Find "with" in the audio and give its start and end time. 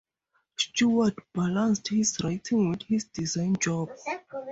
2.71-2.81